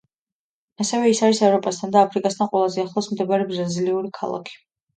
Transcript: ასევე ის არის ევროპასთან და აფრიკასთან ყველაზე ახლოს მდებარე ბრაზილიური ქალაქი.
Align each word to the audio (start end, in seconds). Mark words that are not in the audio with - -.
ასევე 0.85 1.11
ის 1.11 1.21
არის 1.27 1.41
ევროპასთან 1.49 1.93
და 1.97 2.03
აფრიკასთან 2.07 2.51
ყველაზე 2.55 2.81
ახლოს 2.87 3.13
მდებარე 3.13 3.49
ბრაზილიური 3.55 4.15
ქალაქი. 4.21 4.61